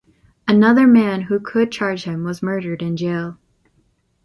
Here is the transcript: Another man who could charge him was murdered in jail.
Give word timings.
Another 0.47 0.87
man 0.87 1.21
who 1.21 1.39
could 1.39 1.71
charge 1.71 2.05
him 2.05 2.23
was 2.23 2.41
murdered 2.41 2.81
in 2.81 2.97
jail. 2.97 3.37